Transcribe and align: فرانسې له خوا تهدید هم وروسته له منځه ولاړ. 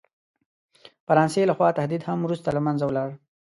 فرانسې 1.07 1.41
له 1.47 1.53
خوا 1.57 1.69
تهدید 1.79 2.01
هم 2.05 2.19
وروسته 2.23 2.47
له 2.55 2.61
منځه 2.65 2.83
ولاړ. 2.87 3.09